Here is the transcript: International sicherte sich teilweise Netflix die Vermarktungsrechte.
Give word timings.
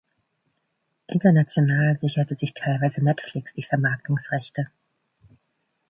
International 1.09 1.95
sicherte 1.99 2.35
sich 2.35 2.55
teilweise 2.55 3.03
Netflix 3.03 3.53
die 3.53 3.61
Vermarktungsrechte. 3.61 4.71